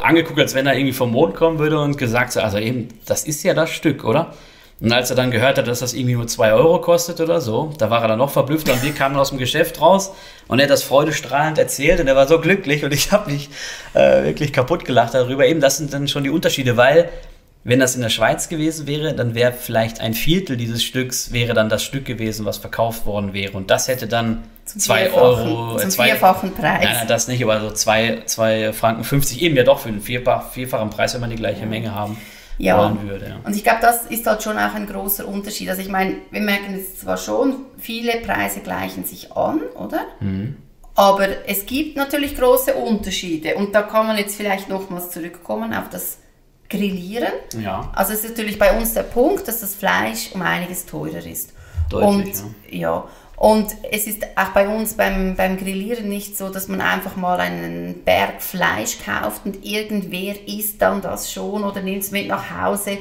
angeguckt, 0.00 0.40
als 0.40 0.54
wenn 0.54 0.66
er 0.66 0.74
irgendwie 0.74 0.92
vom 0.92 1.12
Mond 1.12 1.34
kommen 1.34 1.58
würde 1.58 1.78
und 1.80 1.98
gesagt, 1.98 2.32
so, 2.32 2.40
also 2.40 2.58
eben, 2.58 2.88
das 3.06 3.24
ist 3.24 3.42
ja 3.42 3.54
das 3.54 3.70
Stück, 3.70 4.04
oder? 4.04 4.34
Und 4.80 4.92
als 4.92 5.10
er 5.10 5.16
dann 5.16 5.32
gehört 5.32 5.58
hat, 5.58 5.66
dass 5.66 5.80
das 5.80 5.92
irgendwie 5.92 6.14
nur 6.14 6.28
2 6.28 6.52
Euro 6.52 6.80
kostet 6.80 7.20
oder 7.20 7.40
so, 7.40 7.72
da 7.78 7.90
war 7.90 8.02
er 8.02 8.08
dann 8.08 8.18
noch 8.18 8.30
verblüfft 8.30 8.68
und 8.68 8.80
wir 8.84 8.92
kamen 8.92 9.16
aus 9.16 9.30
dem 9.30 9.38
Geschäft 9.38 9.80
raus 9.80 10.12
und 10.46 10.60
er 10.60 10.64
hat 10.64 10.70
das 10.70 10.84
freudestrahlend 10.84 11.58
erzählt 11.58 11.98
und 11.98 12.06
er 12.06 12.14
war 12.14 12.28
so 12.28 12.40
glücklich 12.40 12.84
und 12.84 12.94
ich 12.94 13.10
habe 13.10 13.32
mich 13.32 13.50
äh, 13.94 14.22
wirklich 14.22 14.52
kaputt 14.52 14.84
gelacht 14.84 15.14
darüber. 15.14 15.46
Eben, 15.46 15.60
das 15.60 15.78
sind 15.78 15.92
dann 15.92 16.06
schon 16.06 16.22
die 16.22 16.30
Unterschiede, 16.30 16.76
weil 16.76 17.08
wenn 17.68 17.80
das 17.80 17.94
in 17.94 18.02
der 18.02 18.08
Schweiz 18.08 18.48
gewesen 18.48 18.86
wäre, 18.86 19.14
dann 19.14 19.34
wäre 19.34 19.52
vielleicht 19.52 20.00
ein 20.00 20.14
Viertel 20.14 20.56
dieses 20.56 20.82
Stücks 20.82 21.32
wäre 21.32 21.54
dann 21.54 21.68
das 21.68 21.82
Stück 21.82 22.04
gewesen, 22.04 22.46
was 22.46 22.58
verkauft 22.58 23.06
worden 23.06 23.32
wäre 23.34 23.52
und 23.52 23.70
das 23.70 23.88
hätte 23.88 24.08
dann 24.08 24.44
2 24.64 25.12
Euro, 25.12 25.78
zum 25.78 25.90
zwei, 25.90 26.06
vierfachen 26.06 26.54
Preis. 26.54 26.84
Nein, 26.84 26.94
nein, 26.98 27.08
das 27.08 27.28
nicht, 27.28 27.42
aber 27.42 27.60
so 27.60 27.70
2 27.70 28.72
Franken 28.72 29.04
50 29.04 29.40
eben 29.42 29.56
ja 29.56 29.64
doch 29.64 29.80
für 29.80 29.88
einen 29.88 30.00
vierfach, 30.00 30.50
vierfachen 30.50 30.90
Preis, 30.90 31.14
wenn 31.14 31.20
man 31.20 31.30
die 31.30 31.36
gleiche 31.36 31.60
ja. 31.60 31.66
Menge 31.66 31.94
haben 31.94 32.18
ja. 32.58 32.78
wollen 32.78 33.08
würde. 33.08 33.28
Ja. 33.28 33.36
Und 33.44 33.56
ich 33.56 33.62
glaube, 33.62 33.80
das 33.80 34.06
ist 34.06 34.26
halt 34.26 34.42
schon 34.42 34.58
auch 34.58 34.74
ein 34.74 34.86
großer 34.86 35.26
Unterschied. 35.26 35.70
Also 35.70 35.80
ich 35.80 35.88
meine, 35.88 36.16
wir 36.30 36.40
merken 36.40 36.76
jetzt 36.76 37.00
zwar 37.00 37.16
schon, 37.16 37.66
viele 37.78 38.20
Preise 38.20 38.60
gleichen 38.60 39.04
sich 39.04 39.32
an, 39.32 39.60
oder? 39.74 40.02
Mhm. 40.20 40.56
Aber 40.94 41.28
es 41.46 41.64
gibt 41.64 41.96
natürlich 41.96 42.36
große 42.36 42.74
Unterschiede. 42.74 43.54
Und 43.54 43.74
da 43.74 43.82
kann 43.82 44.08
man 44.08 44.18
jetzt 44.18 44.36
vielleicht 44.36 44.68
nochmals 44.68 45.10
zurückkommen 45.10 45.72
auf 45.72 45.88
das 45.88 46.18
Grillieren. 46.68 47.32
Ja. 47.60 47.90
Also 47.94 48.12
es 48.12 48.24
ist 48.24 48.30
natürlich 48.30 48.58
bei 48.58 48.76
uns 48.76 48.94
der 48.94 49.04
Punkt, 49.04 49.48
dass 49.48 49.60
das 49.60 49.74
Fleisch 49.74 50.32
um 50.32 50.42
einiges 50.42 50.86
teurer 50.86 51.24
ist. 51.24 51.52
Deutlich, 51.88 52.08
und, 52.10 52.26
ja. 52.70 52.78
ja. 52.78 53.08
Und 53.36 53.68
es 53.92 54.08
ist 54.08 54.24
auch 54.34 54.48
bei 54.48 54.68
uns 54.68 54.94
beim, 54.94 55.36
beim 55.36 55.56
Grillieren 55.56 56.08
nicht 56.08 56.36
so, 56.36 56.48
dass 56.48 56.66
man 56.66 56.80
einfach 56.80 57.14
mal 57.14 57.38
einen 57.38 58.02
Berg 58.04 58.42
Fleisch 58.42 58.98
kauft 59.04 59.46
und 59.46 59.64
irgendwer 59.64 60.34
isst 60.48 60.82
dann 60.82 61.00
das 61.00 61.32
schon 61.32 61.62
oder 61.62 61.80
nimmt 61.80 62.02
es 62.02 62.10
mit 62.10 62.26
nach 62.26 62.50
Hause, 62.60 62.98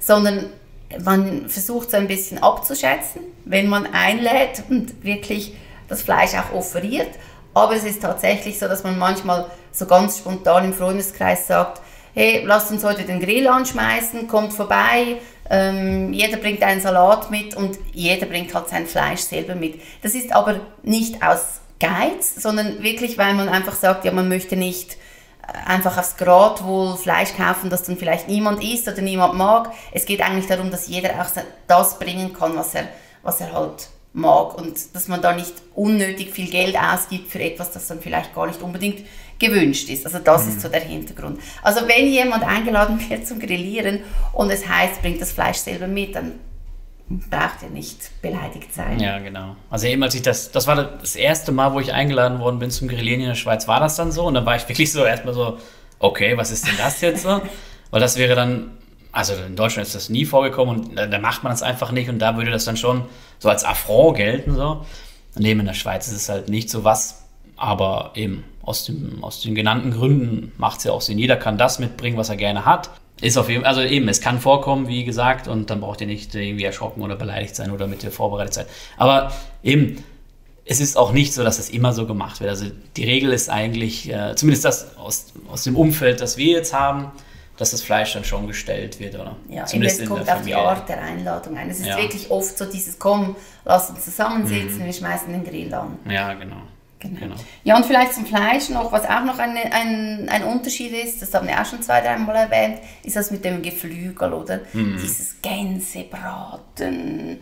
sondern 0.00 0.46
man 1.04 1.48
versucht 1.48 1.92
so 1.92 1.96
ein 1.96 2.08
bisschen 2.08 2.38
abzuschätzen, 2.42 3.22
wenn 3.44 3.68
man 3.68 3.86
einlädt 3.86 4.64
und 4.68 5.04
wirklich 5.04 5.54
das 5.88 6.02
Fleisch 6.02 6.34
auch 6.34 6.52
offeriert. 6.52 7.10
Aber 7.54 7.74
es 7.74 7.84
ist 7.84 8.02
tatsächlich 8.02 8.58
so, 8.58 8.66
dass 8.66 8.82
man 8.82 8.98
manchmal 8.98 9.46
so 9.70 9.86
ganz 9.86 10.18
spontan 10.18 10.64
im 10.64 10.74
Freundeskreis 10.74 11.46
sagt, 11.46 11.80
hey, 12.16 12.42
lasst 12.46 12.70
uns 12.70 12.82
heute 12.82 13.02
den 13.02 13.20
Grill 13.20 13.46
anschmeißen, 13.46 14.26
kommt 14.26 14.54
vorbei, 14.54 15.18
ähm, 15.50 16.14
jeder 16.14 16.38
bringt 16.38 16.62
einen 16.62 16.80
Salat 16.80 17.30
mit 17.30 17.54
und 17.54 17.78
jeder 17.92 18.24
bringt 18.24 18.54
halt 18.54 18.70
sein 18.70 18.86
Fleisch 18.86 19.20
selber 19.20 19.54
mit. 19.54 19.80
Das 20.02 20.14
ist 20.14 20.32
aber 20.32 20.60
nicht 20.82 21.22
aus 21.22 21.60
Geiz, 21.78 22.34
sondern 22.36 22.82
wirklich, 22.82 23.18
weil 23.18 23.34
man 23.34 23.50
einfach 23.50 23.74
sagt, 23.74 24.06
ja, 24.06 24.12
man 24.12 24.28
möchte 24.28 24.56
nicht 24.56 24.94
äh, 25.46 25.68
einfach 25.68 25.98
aufs 25.98 26.16
Gradwohl 26.16 26.96
Fleisch 26.96 27.36
kaufen, 27.36 27.68
das 27.68 27.82
dann 27.82 27.98
vielleicht 27.98 28.28
niemand 28.28 28.64
isst 28.64 28.88
oder 28.88 29.02
niemand 29.02 29.34
mag. 29.34 29.72
Es 29.92 30.06
geht 30.06 30.22
eigentlich 30.22 30.46
darum, 30.46 30.70
dass 30.70 30.88
jeder 30.88 31.10
auch 31.20 31.42
das 31.66 31.98
bringen 31.98 32.32
kann, 32.32 32.56
was 32.56 32.74
er, 32.74 32.88
was 33.22 33.42
er 33.42 33.52
halt 33.52 33.90
mag 34.16 34.56
und 34.56 34.94
dass 34.94 35.08
man 35.08 35.20
da 35.20 35.34
nicht 35.34 35.52
unnötig 35.74 36.30
viel 36.32 36.50
Geld 36.50 36.76
ausgibt 36.76 37.30
für 37.30 37.38
etwas, 37.38 37.70
das 37.70 37.86
dann 37.86 38.00
vielleicht 38.00 38.34
gar 38.34 38.46
nicht 38.46 38.62
unbedingt 38.62 39.06
gewünscht 39.38 39.90
ist. 39.90 40.06
Also 40.06 40.18
das 40.18 40.44
mhm. 40.44 40.52
ist 40.52 40.60
so 40.62 40.68
der 40.68 40.80
Hintergrund. 40.80 41.38
Also 41.62 41.86
wenn 41.86 42.06
jemand 42.06 42.42
eingeladen 42.42 42.98
wird 43.08 43.26
zum 43.26 43.38
Grillieren 43.38 44.00
und 44.32 44.50
es 44.50 44.66
heißt, 44.66 45.02
bringt 45.02 45.20
das 45.20 45.32
Fleisch 45.32 45.58
selber 45.58 45.86
mit, 45.86 46.14
dann 46.14 46.32
braucht 47.08 47.62
er 47.62 47.68
nicht 47.70 48.20
beleidigt 48.22 48.74
sein. 48.74 48.98
Ja, 48.98 49.18
genau. 49.18 49.54
Also 49.70 49.86
eben 49.86 50.02
als 50.02 50.14
ich 50.14 50.22
das, 50.22 50.50
das 50.50 50.66
war 50.66 50.76
das 50.76 51.14
erste 51.14 51.52
Mal, 51.52 51.74
wo 51.74 51.80
ich 51.80 51.92
eingeladen 51.92 52.40
worden 52.40 52.58
bin 52.58 52.70
zum 52.70 52.88
Grillieren 52.88 53.20
in 53.20 53.28
der 53.28 53.34
Schweiz, 53.34 53.68
war 53.68 53.80
das 53.80 53.96
dann 53.96 54.10
so 54.10 54.24
und 54.24 54.34
dann 54.34 54.46
war 54.46 54.56
ich 54.56 54.66
wirklich 54.68 54.90
so 54.90 55.04
erstmal 55.04 55.34
so, 55.34 55.58
okay, 55.98 56.36
was 56.38 56.50
ist 56.50 56.66
denn 56.66 56.76
das 56.78 57.02
jetzt 57.02 57.22
so? 57.22 57.42
Weil 57.90 58.00
das 58.00 58.16
wäre 58.16 58.34
dann, 58.34 58.70
also 59.16 59.32
in 59.32 59.56
Deutschland 59.56 59.86
ist 59.86 59.94
das 59.94 60.10
nie 60.10 60.26
vorgekommen 60.26 60.76
und 60.76 60.96
da, 60.96 61.06
da 61.06 61.18
macht 61.18 61.42
man 61.42 61.50
das 61.50 61.62
einfach 61.62 61.90
nicht 61.90 62.10
und 62.10 62.18
da 62.18 62.36
würde 62.36 62.50
das 62.50 62.66
dann 62.66 62.76
schon 62.76 63.04
so 63.38 63.48
als 63.48 63.64
Affront 63.64 64.18
gelten 64.18 64.54
so. 64.54 64.84
Und 65.34 65.44
eben 65.44 65.60
in 65.60 65.66
der 65.66 65.72
Schweiz 65.72 66.06
ist 66.06 66.14
es 66.14 66.28
halt 66.28 66.50
nicht 66.50 66.68
so 66.68 66.84
was, 66.84 67.22
aber 67.56 68.12
eben 68.14 68.44
aus, 68.60 68.84
dem, 68.84 69.24
aus 69.24 69.40
den 69.40 69.54
genannten 69.54 69.92
Gründen 69.92 70.52
macht 70.58 70.78
es 70.78 70.84
ja 70.84 70.92
auch 70.92 71.00
Sinn. 71.00 71.18
Jeder 71.18 71.36
kann 71.36 71.56
das 71.56 71.78
mitbringen, 71.78 72.18
was 72.18 72.28
er 72.28 72.36
gerne 72.36 72.66
hat. 72.66 72.90
Ist 73.22 73.38
auf 73.38 73.48
jeden 73.48 73.64
also 73.64 73.80
eben, 73.80 74.06
es 74.08 74.20
kann 74.20 74.38
vorkommen, 74.38 74.86
wie 74.86 75.04
gesagt, 75.04 75.48
und 75.48 75.70
dann 75.70 75.80
braucht 75.80 76.02
ihr 76.02 76.06
nicht 76.06 76.34
irgendwie 76.34 76.64
erschrocken 76.64 77.00
oder 77.00 77.16
beleidigt 77.16 77.56
sein 77.56 77.70
oder 77.70 77.86
mit 77.86 78.04
ihr 78.04 78.10
vorbereitet 78.10 78.52
sein. 78.52 78.66
Aber 78.98 79.32
eben, 79.62 80.04
es 80.66 80.80
ist 80.80 80.98
auch 80.98 81.12
nicht 81.12 81.32
so, 81.32 81.42
dass 81.42 81.58
es 81.58 81.70
immer 81.70 81.94
so 81.94 82.06
gemacht 82.06 82.40
wird. 82.40 82.50
Also 82.50 82.66
die 82.98 83.04
Regel 83.04 83.32
ist 83.32 83.48
eigentlich, 83.48 84.12
äh, 84.12 84.34
zumindest 84.36 84.66
das 84.66 84.98
aus, 84.98 85.32
aus 85.50 85.64
dem 85.64 85.74
Umfeld, 85.74 86.20
das 86.20 86.36
wir 86.36 86.52
jetzt 86.52 86.74
haben, 86.74 87.12
dass 87.56 87.70
das 87.70 87.82
Fleisch 87.82 88.12
dann 88.12 88.24
schon 88.24 88.46
gestellt 88.46 89.00
wird, 89.00 89.14
oder? 89.14 89.36
Ja, 89.48 89.64
Zumindest 89.64 90.00
es 90.00 90.08
kommt 90.08 90.30
auf 90.30 90.42
die 90.42 90.54
Art 90.54 90.88
der 90.88 91.02
Einladung 91.02 91.56
ein. 91.56 91.70
Es 91.70 91.80
ist 91.80 91.86
ja. 91.86 91.96
wirklich 91.96 92.30
oft 92.30 92.56
so 92.56 92.66
dieses, 92.66 92.98
komm, 92.98 93.36
lass 93.64 93.90
uns 93.90 94.04
zusammensitzen, 94.04 94.80
mhm. 94.80 94.84
wir 94.84 94.92
schmeißen 94.92 95.32
den 95.32 95.44
Grill 95.44 95.72
an. 95.72 95.98
Ja, 96.08 96.34
genau. 96.34 96.56
Genau. 96.98 97.20
genau. 97.20 97.34
Ja, 97.64 97.76
und 97.76 97.84
vielleicht 97.84 98.14
zum 98.14 98.26
Fleisch 98.26 98.70
noch, 98.70 98.90
was 98.92 99.04
auch 99.04 99.24
noch 99.24 99.38
ein, 99.38 99.56
ein, 99.56 100.28
ein 100.28 100.44
Unterschied 100.44 100.92
ist, 100.92 101.20
das 101.20 101.32
haben 101.34 101.46
wir 101.46 101.60
auch 101.60 101.66
schon 101.66 101.82
zwei, 101.82 102.00
dreimal 102.00 102.36
erwähnt, 102.36 102.80
ist 103.02 103.16
das 103.16 103.30
mit 103.30 103.44
dem 103.44 103.62
Geflügel, 103.62 104.32
oder? 104.32 104.60
Mhm. 104.72 104.98
Dieses 105.00 105.36
Gänsebraten, 105.42 107.38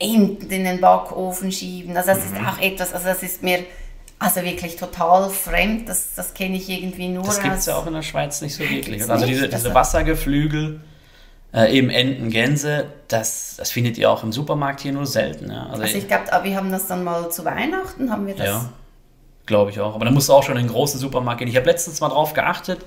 Enten 0.00 0.50
in 0.50 0.64
den 0.64 0.80
Backofen 0.80 1.50
schieben, 1.50 1.96
also 1.96 2.10
das 2.10 2.30
mhm. 2.30 2.36
ist 2.36 2.46
auch 2.46 2.60
etwas, 2.60 2.92
also 2.92 3.06
das 3.06 3.22
ist 3.22 3.42
mir 3.42 3.64
also 4.18 4.42
wirklich 4.42 4.76
total 4.76 5.30
fremd, 5.30 5.88
das, 5.88 6.14
das 6.14 6.34
kenne 6.34 6.56
ich 6.56 6.68
irgendwie 6.68 7.08
nur 7.08 7.24
Das 7.24 7.40
gibt 7.40 7.56
es 7.56 7.66
ja 7.66 7.76
auch 7.76 7.86
in 7.86 7.94
der 7.94 8.02
Schweiz 8.02 8.40
nicht 8.40 8.54
so 8.54 8.68
wirklich. 8.68 9.08
Also 9.08 9.26
diese, 9.26 9.48
diese 9.48 9.74
Wassergeflügel, 9.74 10.80
äh, 11.54 11.76
eben 11.76 11.90
Enten, 11.90 12.30
Gänse, 12.30 12.86
das, 13.08 13.56
das 13.56 13.70
findet 13.70 13.96
ihr 13.96 14.10
auch 14.10 14.22
im 14.22 14.32
Supermarkt 14.32 14.80
hier 14.80 14.92
nur 14.92 15.06
selten. 15.06 15.50
Ja. 15.50 15.66
Also, 15.66 15.82
also 15.82 15.98
ich 15.98 16.08
glaube, 16.08 16.24
wir 16.42 16.56
haben 16.56 16.70
das 16.72 16.86
dann 16.86 17.04
mal 17.04 17.30
zu 17.30 17.44
Weihnachten, 17.44 18.10
haben 18.10 18.26
wir 18.26 18.34
das... 18.34 18.46
Ja 18.46 18.68
Glaube 19.48 19.70
ich 19.70 19.80
auch. 19.80 19.94
Aber 19.94 20.04
da 20.04 20.10
musst 20.10 20.28
du 20.28 20.34
auch 20.34 20.42
schon 20.42 20.58
in 20.58 20.66
den 20.66 20.70
großen 20.70 21.00
Supermarkt 21.00 21.38
gehen. 21.38 21.48
Ich 21.48 21.56
habe 21.56 21.64
letztens 21.64 22.02
mal 22.02 22.10
drauf 22.10 22.34
geachtet. 22.34 22.80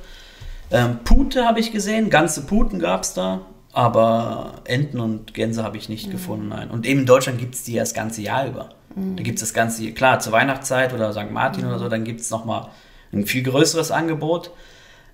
Ähm, 0.69 1.00
Pute 1.03 1.43
habe 1.43 1.59
ich 1.59 1.71
gesehen, 1.71 2.11
ganze 2.11 2.45
Puten 2.45 2.77
gab 2.77 3.01
es 3.01 3.15
da. 3.15 3.41
Aber 3.74 4.62
Enten 4.66 5.00
und 5.00 5.34
Gänse 5.34 5.63
habe 5.63 5.78
ich 5.78 5.88
nicht 5.88 6.08
mhm. 6.08 6.12
gefunden, 6.12 6.48
nein. 6.50 6.70
Und 6.70 6.86
eben 6.86 7.01
in 7.01 7.06
Deutschland 7.06 7.40
gibt 7.40 7.56
es 7.56 7.63
die 7.63 7.74
ja 7.74 7.84
das 7.84 7.94
ganze 7.94 8.22
Jahr 8.22 8.48
über. 8.48 8.70
Mhm. 8.96 9.16
Da 9.16 9.24
gibt 9.24 9.38
es 9.38 9.42
das 9.42 9.54
ganze, 9.54 9.84
Jahr, 9.84 9.94
klar, 9.94 10.20
zur 10.20 10.34
Weihnachtszeit 10.34 10.94
oder 10.94 11.13
St. 11.13 11.32
Martin 11.32 11.63
mhm. 11.63 11.70
oder 11.70 11.80
so, 11.80 11.90
dann 11.90 12.04
gibt 12.04 12.22
es 12.22 12.30
nochmal 12.30 12.68
ein 13.13 13.25
viel 13.25 13.44
größeres 13.44 13.92
Angebot 13.92 14.51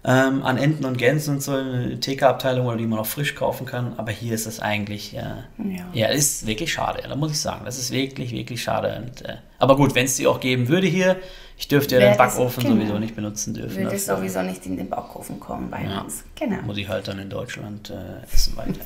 ähm, 0.04 0.44
an 0.44 0.58
Enten 0.58 0.86
und 0.86 0.98
Gänsen 0.98 1.36
und 1.36 1.42
so 1.42 1.54
eine 1.54 2.00
TK-Abteilung 2.00 2.68
oder 2.68 2.78
die 2.78 2.88
man 2.88 3.00
auch 3.00 3.06
frisch 3.06 3.36
kaufen 3.36 3.66
kann. 3.66 3.94
Aber 3.98 4.12
hier 4.12 4.34
ist 4.34 4.46
das 4.46 4.60
eigentlich, 4.60 5.16
äh, 5.16 5.22
ja. 5.58 5.86
ja, 5.94 6.08
ist 6.08 6.46
wirklich 6.46 6.72
schade. 6.72 7.04
Da 7.08 7.16
muss 7.16 7.32
ich 7.32 7.40
sagen, 7.40 7.66
das 7.66 7.78
ist 7.78 7.92
wirklich, 7.92 8.32
wirklich 8.32 8.62
schade. 8.62 9.04
Und, 9.04 9.26
äh, 9.26 9.38
aber 9.60 9.76
gut, 9.76 9.96
wenn 9.96 10.06
es 10.06 10.16
die 10.16 10.28
auch 10.28 10.40
geben 10.40 10.68
würde 10.68 10.88
hier, 10.88 11.18
ich 11.58 11.68
dürfte 11.68 11.96
ja 11.96 12.10
den 12.10 12.18
Backofen 12.18 12.64
genau. 12.64 12.76
sowieso 12.76 13.00
nicht 13.00 13.16
benutzen 13.16 13.54
dürfen. 13.54 13.76
Würde 13.76 13.92
dafür. 13.92 14.18
sowieso 14.18 14.42
nicht 14.44 14.66
in 14.66 14.78
den 14.78 14.90
Backofen 14.90 15.40
kommen 15.40 15.72
bei 15.72 15.84
ja. 15.84 16.02
uns. 16.02 16.24
Genau. 16.36 16.62
Muss 16.62 16.78
ich 16.78 16.88
halt 16.88 17.08
dann 17.08 17.20
in 17.20 17.30
Deutschland 17.30 17.90
äh, 17.90 18.34
essen 18.34 18.56
weiter. 18.56 18.86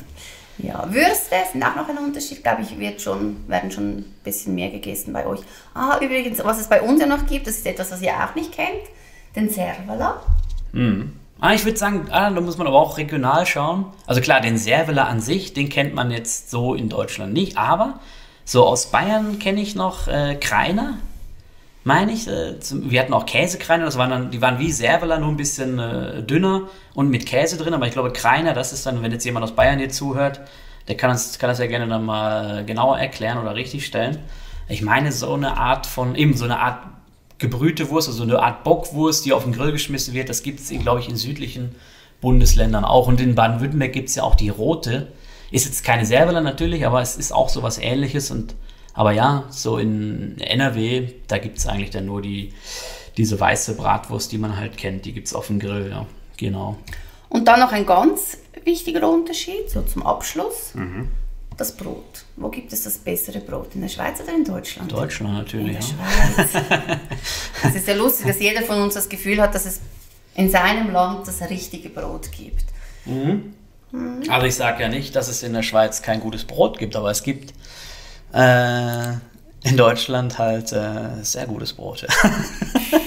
Ja, 0.58 0.86
Würste 0.92 1.34
sind 1.50 1.64
auch 1.64 1.74
noch 1.74 1.88
ein 1.88 1.96
Unterschied, 1.96 2.42
glaube 2.42 2.62
ich, 2.62 2.78
wird 2.78 3.00
schon, 3.00 3.48
werden 3.48 3.70
schon 3.70 3.98
ein 3.98 4.14
bisschen 4.22 4.54
mehr 4.54 4.70
gegessen 4.70 5.12
bei 5.12 5.26
euch. 5.26 5.40
Ah, 5.74 5.98
übrigens, 6.00 6.44
was 6.44 6.60
es 6.60 6.68
bei 6.68 6.82
uns 6.82 7.00
ja 7.00 7.06
noch 7.06 7.26
gibt, 7.26 7.46
das 7.46 7.56
ist 7.56 7.66
etwas, 7.66 7.90
was 7.90 8.02
ihr 8.02 8.12
auch 8.12 8.34
nicht 8.34 8.52
kennt, 8.52 8.82
den 9.34 9.48
Servala. 9.48 10.20
Mhm. 10.72 11.12
Ah, 11.40 11.54
ich 11.54 11.64
würde 11.64 11.76
sagen, 11.76 12.06
ah, 12.10 12.30
da 12.30 12.40
muss 12.40 12.56
man 12.56 12.68
aber 12.68 12.78
auch 12.78 12.98
regional 12.98 13.46
schauen. 13.46 13.86
Also 14.06 14.20
klar, 14.20 14.40
den 14.40 14.56
Serveler 14.56 15.08
an 15.08 15.20
sich, 15.20 15.52
den 15.52 15.68
kennt 15.68 15.92
man 15.92 16.12
jetzt 16.12 16.50
so 16.50 16.74
in 16.74 16.88
Deutschland 16.88 17.32
nicht, 17.32 17.58
aber 17.58 17.98
so 18.44 18.64
aus 18.64 18.92
Bayern 18.92 19.40
kenne 19.40 19.60
ich 19.60 19.74
noch 19.74 20.06
äh, 20.06 20.36
Kreiner, 20.36 20.98
meine 21.82 22.12
ich. 22.12 22.28
Äh, 22.28 22.60
zum, 22.60 22.90
wir 22.92 23.00
hatten 23.00 23.12
auch 23.12 23.26
Käsekreiner, 23.26 23.84
das 23.84 23.98
waren 23.98 24.10
dann, 24.10 24.30
die 24.30 24.40
waren 24.40 24.60
wie 24.60 24.70
Serveler, 24.70 25.18
nur 25.18 25.30
ein 25.30 25.36
bisschen 25.36 25.80
äh, 25.80 26.22
dünner 26.22 26.68
und 26.94 27.10
mit 27.10 27.26
Käse 27.26 27.56
drin, 27.56 27.74
aber 27.74 27.88
ich 27.88 27.92
glaube 27.92 28.12
Kreiner, 28.12 28.54
das 28.54 28.72
ist 28.72 28.86
dann, 28.86 29.02
wenn 29.02 29.10
jetzt 29.10 29.24
jemand 29.24 29.42
aus 29.42 29.56
Bayern 29.56 29.80
hier 29.80 29.90
zuhört, 29.90 30.40
der 30.86 30.96
kann 30.96 31.10
das, 31.10 31.40
kann 31.40 31.48
das 31.48 31.58
ja 31.58 31.66
gerne 31.66 31.88
dann 31.88 32.04
mal 32.04 32.64
genauer 32.64 33.00
erklären 33.00 33.38
oder 33.38 33.56
richtig 33.56 33.84
stellen. 33.84 34.18
Ich 34.68 34.82
meine, 34.82 35.10
so 35.10 35.34
eine 35.34 35.56
Art 35.56 35.86
von, 35.86 36.14
eben 36.14 36.36
so 36.36 36.44
eine 36.44 36.60
Art 36.60 36.78
gebrühte 37.42 37.90
Wurst, 37.90 38.08
also 38.08 38.22
eine 38.22 38.40
Art 38.40 38.64
Bockwurst, 38.64 39.26
die 39.26 39.34
auf 39.34 39.44
den 39.44 39.52
Grill 39.52 39.72
geschmissen 39.72 40.14
wird. 40.14 40.30
Das 40.30 40.42
gibt 40.42 40.60
es, 40.60 40.70
glaube 40.70 41.00
ich, 41.00 41.08
in 41.10 41.16
südlichen 41.16 41.74
Bundesländern 42.22 42.86
auch. 42.86 43.08
Und 43.08 43.20
in 43.20 43.34
Baden-Württemberg 43.34 43.92
gibt 43.92 44.08
es 44.08 44.14
ja 44.14 44.22
auch 44.22 44.34
die 44.34 44.48
rote. 44.48 45.12
Ist 45.50 45.66
jetzt 45.66 45.84
keine 45.84 46.06
Serveler 46.06 46.40
natürlich, 46.40 46.86
aber 46.86 47.02
es 47.02 47.16
ist 47.16 47.32
auch 47.32 47.50
so 47.50 47.62
was 47.62 47.76
ähnliches. 47.78 48.30
Und, 48.30 48.54
aber 48.94 49.12
ja, 49.12 49.44
so 49.50 49.76
in 49.76 50.40
NRW, 50.40 51.10
da 51.28 51.36
gibt 51.36 51.58
es 51.58 51.66
eigentlich 51.66 51.90
dann 51.90 52.06
nur 52.06 52.22
die, 52.22 52.54
diese 53.18 53.38
weiße 53.38 53.74
Bratwurst, 53.74 54.32
die 54.32 54.38
man 54.38 54.56
halt 54.56 54.78
kennt. 54.78 55.04
Die 55.04 55.12
gibt 55.12 55.26
es 55.26 55.34
auf 55.34 55.48
dem 55.48 55.58
Grill, 55.58 55.90
ja. 55.90 56.06
Genau. 56.38 56.78
Und 57.28 57.46
dann 57.46 57.60
noch 57.60 57.72
ein 57.72 57.84
ganz 57.84 58.38
wichtiger 58.64 59.06
Unterschied, 59.10 59.68
so 59.68 59.82
zum 59.82 60.06
Abschluss. 60.06 60.74
Mhm 60.74 61.08
das 61.62 61.72
Brot. 61.72 62.24
Wo 62.36 62.48
gibt 62.48 62.72
es 62.72 62.82
das 62.82 62.98
bessere 62.98 63.38
Brot? 63.38 63.74
In 63.74 63.82
der 63.82 63.88
Schweiz 63.88 64.20
oder 64.20 64.34
in 64.34 64.44
Deutschland? 64.44 64.90
In 64.90 64.98
Deutschland 64.98 65.34
natürlich. 65.34 65.90
In 65.90 65.96
der 66.36 66.44
ja. 66.44 66.48
Schweiz. 66.48 66.98
es 67.64 67.74
ist 67.76 67.88
ja 67.88 67.94
lustig, 67.94 68.26
dass 68.26 68.40
jeder 68.40 68.62
von 68.62 68.82
uns 68.82 68.94
das 68.94 69.08
Gefühl 69.08 69.40
hat, 69.40 69.54
dass 69.54 69.64
es 69.64 69.80
in 70.34 70.50
seinem 70.50 70.90
Land 70.90 71.28
das 71.28 71.40
richtige 71.48 71.88
Brot 71.88 72.32
gibt. 72.32 72.64
Mhm. 73.04 73.54
Mhm. 73.92 74.22
Also 74.28 74.46
ich 74.46 74.56
sage 74.56 74.82
ja 74.82 74.88
nicht, 74.88 75.14
dass 75.14 75.28
es 75.28 75.44
in 75.44 75.52
der 75.52 75.62
Schweiz 75.62 76.02
kein 76.02 76.18
gutes 76.20 76.44
Brot 76.44 76.78
gibt, 76.78 76.96
aber 76.96 77.10
es 77.10 77.22
gibt 77.22 77.54
äh, 78.32 79.12
in 79.62 79.76
Deutschland 79.76 80.38
halt 80.38 80.72
äh, 80.72 81.22
sehr 81.22 81.46
gutes 81.46 81.74
Brot. 81.74 82.06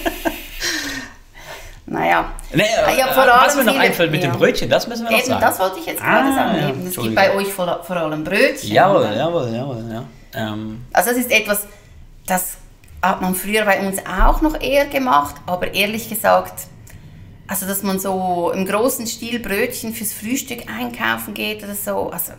Naja. 2.54 2.88
Nee, 2.88 3.00
ja, 3.00 3.08
vor 3.08 3.24
allem 3.24 3.46
was 3.46 3.56
mir 3.56 3.64
noch 3.64 3.78
einfällt 3.78 4.12
mit 4.12 4.24
ja. 4.24 4.32
dem 4.32 4.38
Brötchen, 4.38 4.70
das 4.70 4.88
müssen 4.88 5.04
wir 5.04 5.12
noch 5.12 5.18
Eben, 5.18 5.28
sagen. 5.28 5.42
das 5.42 5.60
wollte 5.60 5.80
ich 5.80 5.86
jetzt 5.86 6.02
gerade 6.02 6.30
ah, 6.30 6.36
sagen. 6.36 6.70
Eben, 6.70 6.88
es 6.88 6.96
gibt 6.96 7.16
bei 7.16 7.36
euch 7.36 7.54
vor, 7.54 7.84
vor 7.84 7.98
allem 7.98 8.24
Brötchen. 8.24 8.72
Jawohl, 8.72 9.14
jawohl, 9.16 9.50
jawohl. 9.54 9.84
Ja. 9.92 10.04
Ähm. 10.34 10.86
Also 10.94 11.10
das 11.12 11.20
ist 11.20 11.32
etwas, 11.32 11.68
das 12.28 12.58
hat 13.02 13.22
man 13.22 13.36
früher 13.36 13.66
bei 13.66 13.86
uns 13.86 13.98
auch 14.06 14.42
noch 14.42 14.60
eher 14.60 14.86
gemacht, 14.86 15.36
aber 15.46 15.74
ehrlich 15.74 16.10
gesagt, 16.10 16.68
also 17.48 17.66
dass 17.68 17.84
man 17.84 18.00
so 18.00 18.52
im 18.54 18.66
großen 18.66 19.06
Stil 19.06 19.40
Brötchen 19.40 19.94
fürs 19.94 20.14
Frühstück 20.14 20.64
einkaufen 20.70 21.34
geht 21.34 21.64
oder 21.64 21.76
so, 21.76 22.10
also 22.10 22.34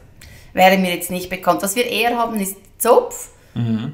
wäre 0.52 0.78
mir 0.78 0.94
jetzt 0.94 1.10
nicht 1.10 1.30
bekannt. 1.30 1.62
Was 1.62 1.76
wir 1.76 1.86
eher 1.86 2.16
haben, 2.16 2.40
ist 2.40 2.56
Zopf. 2.78 3.28
Mhm. 3.54 3.92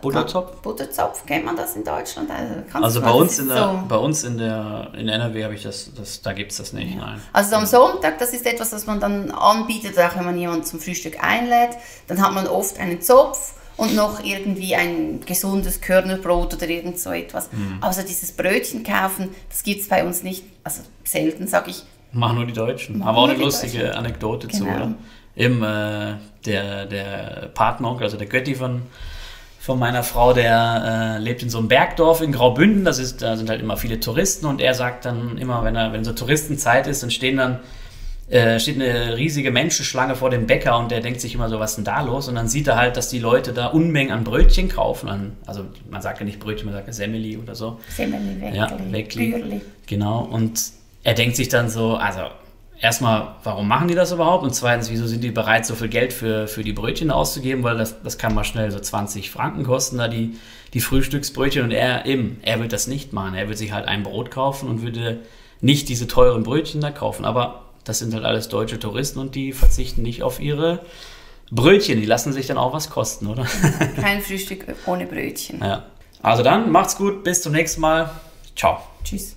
Butterzopf? 0.00 0.62
Butterzopf, 0.62 1.26
kennt 1.26 1.44
man 1.44 1.56
das 1.56 1.74
in 1.74 1.82
Deutschland? 1.82 2.30
Also, 2.30 2.84
also 2.84 3.00
bei, 3.00 3.10
uns 3.10 3.38
in 3.40 3.48
der, 3.48 3.56
so 3.56 3.82
bei 3.88 3.96
uns 3.96 4.22
in 4.22 4.38
der 4.38 4.92
in 4.96 5.08
NRW 5.08 5.42
habe 5.42 5.54
ich 5.54 5.64
das, 5.64 5.90
das 5.96 6.22
da 6.22 6.32
gibt 6.32 6.52
es 6.52 6.58
das 6.58 6.72
nicht, 6.72 6.94
ja. 6.94 7.00
nein. 7.00 7.20
Also 7.32 7.56
am 7.56 7.66
Sonntag, 7.66 8.18
das 8.18 8.32
ist 8.32 8.46
etwas, 8.46 8.72
was 8.72 8.86
man 8.86 9.00
dann 9.00 9.32
anbietet, 9.32 9.98
auch 9.98 10.16
wenn 10.16 10.24
man 10.24 10.38
jemanden 10.38 10.64
zum 10.64 10.78
Frühstück 10.78 11.22
einlädt, 11.22 11.76
dann 12.06 12.22
hat 12.22 12.32
man 12.32 12.46
oft 12.46 12.78
einen 12.78 13.00
Zopf 13.00 13.54
und 13.76 13.96
noch 13.96 14.22
irgendwie 14.22 14.76
ein 14.76 15.20
gesundes 15.26 15.80
Körnerbrot 15.80 16.54
oder 16.54 16.68
irgend 16.68 17.00
so 17.00 17.10
etwas. 17.10 17.50
Mhm. 17.50 17.78
Also 17.80 18.02
dieses 18.02 18.32
Brötchen 18.32 18.84
kaufen, 18.84 19.34
das 19.48 19.64
gibt 19.64 19.80
es 19.80 19.88
bei 19.88 20.04
uns 20.04 20.22
nicht, 20.22 20.44
also 20.62 20.82
selten, 21.02 21.48
sage 21.48 21.70
ich. 21.70 21.82
Machen 22.12 22.36
nur 22.36 22.46
die 22.46 22.52
Deutschen. 22.52 23.02
Aber 23.02 23.18
auch 23.18 23.28
eine 23.28 23.38
lustige. 23.38 23.96
Anekdote 23.96 24.46
genau. 24.46 24.64
zu, 24.64 24.70
oder? 24.70 24.94
Eben 25.34 25.62
äh, 25.62 26.14
der, 26.46 26.86
der 26.86 27.50
Partner, 27.52 27.98
also 28.00 28.16
der 28.16 28.28
Götti 28.28 28.54
von 28.54 28.82
von 29.66 29.80
meiner 29.80 30.04
Frau, 30.04 30.32
der 30.32 31.16
äh, 31.16 31.20
lebt 31.20 31.42
in 31.42 31.50
so 31.50 31.58
einem 31.58 31.66
Bergdorf 31.66 32.20
in 32.20 32.30
Graubünden. 32.30 32.84
Das 32.84 33.00
ist, 33.00 33.20
da 33.20 33.36
sind 33.36 33.50
halt 33.50 33.60
immer 33.60 33.76
viele 33.76 33.98
Touristen 33.98 34.46
und 34.46 34.60
er 34.60 34.74
sagt 34.74 35.04
dann 35.04 35.38
immer, 35.38 35.64
wenn 35.64 35.74
er, 35.74 35.92
wenn 35.92 36.04
so 36.04 36.12
Touristenzeit 36.12 36.86
ist, 36.86 37.02
dann 37.02 37.10
stehen 37.10 37.36
dann 37.38 37.58
äh, 38.28 38.60
steht 38.60 38.80
eine 38.80 39.16
riesige 39.16 39.50
Menschenschlange 39.50 40.14
vor 40.14 40.30
dem 40.30 40.46
Bäcker 40.46 40.78
und 40.78 40.92
der 40.92 41.00
denkt 41.00 41.20
sich 41.20 41.34
immer 41.34 41.48
so, 41.48 41.58
was 41.58 41.72
ist 41.72 41.76
denn 41.78 41.84
da 41.84 42.00
los? 42.02 42.28
Und 42.28 42.36
dann 42.36 42.46
sieht 42.46 42.68
er 42.68 42.76
halt, 42.76 42.96
dass 42.96 43.08
die 43.08 43.18
Leute 43.18 43.52
da 43.52 43.66
Unmengen 43.66 44.12
an 44.12 44.22
Brötchen 44.22 44.68
kaufen. 44.68 45.08
An, 45.08 45.32
also 45.46 45.64
man 45.90 46.00
sagt 46.00 46.20
ja 46.20 46.24
nicht 46.24 46.38
Brötchen, 46.38 46.66
man 46.66 46.74
sagt 46.74 46.86
ja 46.86 46.92
Semmeli 46.92 47.36
oder 47.36 47.56
so. 47.56 47.80
Semmeli, 47.88 48.40
Weckli, 48.40 48.56
ja, 48.56 48.70
Weckli. 48.92 49.60
Genau. 49.86 50.20
Und 50.20 50.60
er 51.02 51.14
denkt 51.14 51.34
sich 51.34 51.48
dann 51.48 51.70
so, 51.70 51.96
also 51.96 52.20
erstmal, 52.80 53.36
warum 53.42 53.68
machen 53.68 53.88
die 53.88 53.94
das 53.94 54.12
überhaupt? 54.12 54.44
Und 54.44 54.54
zweitens, 54.54 54.90
wieso 54.90 55.06
sind 55.06 55.22
die 55.22 55.30
bereit, 55.30 55.66
so 55.66 55.74
viel 55.74 55.88
Geld 55.88 56.12
für, 56.12 56.46
für 56.46 56.62
die 56.62 56.72
Brötchen 56.72 57.10
auszugeben? 57.10 57.62
Weil 57.62 57.78
das, 57.78 58.02
das 58.02 58.18
kann 58.18 58.34
mal 58.34 58.44
schnell 58.44 58.70
so 58.70 58.78
20 58.78 59.30
Franken 59.30 59.64
kosten, 59.64 59.98
da 59.98 60.08
die, 60.08 60.36
die 60.74 60.80
Frühstücksbrötchen. 60.80 61.62
Und 61.62 61.70
er 61.70 62.06
eben, 62.06 62.38
er 62.42 62.60
wird 62.60 62.72
das 62.72 62.86
nicht 62.86 63.12
machen. 63.12 63.34
Er 63.34 63.48
wird 63.48 63.58
sich 63.58 63.72
halt 63.72 63.86
ein 63.86 64.02
Brot 64.02 64.30
kaufen 64.30 64.68
und 64.68 64.82
würde 64.82 65.20
nicht 65.60 65.88
diese 65.88 66.06
teuren 66.06 66.42
Brötchen 66.42 66.80
da 66.80 66.90
kaufen. 66.90 67.24
Aber 67.24 67.64
das 67.84 67.98
sind 67.98 68.12
halt 68.14 68.24
alles 68.24 68.48
deutsche 68.48 68.78
Touristen 68.78 69.20
und 69.20 69.34
die 69.34 69.52
verzichten 69.52 70.02
nicht 70.02 70.22
auf 70.22 70.40
ihre 70.40 70.80
Brötchen. 71.50 72.00
Die 72.00 72.06
lassen 72.06 72.32
sich 72.32 72.46
dann 72.46 72.58
auch 72.58 72.72
was 72.72 72.90
kosten, 72.90 73.26
oder? 73.26 73.46
Kein 74.00 74.20
Frühstück 74.20 74.66
ohne 74.86 75.06
Brötchen. 75.06 75.60
Ja. 75.60 75.86
Also 76.22 76.42
dann, 76.42 76.70
macht's 76.70 76.96
gut, 76.96 77.22
bis 77.22 77.42
zum 77.42 77.52
nächsten 77.52 77.80
Mal. 77.80 78.10
Ciao. 78.56 78.80
Tschüss. 79.04 79.36